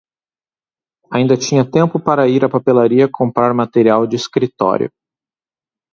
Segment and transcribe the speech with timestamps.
[1.11, 4.89] Ainda tinha tempo para ir à papelaria comprar material de escritório.